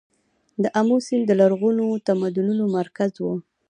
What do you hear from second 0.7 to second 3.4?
امو سیند د لرغونو تمدنونو مرکز و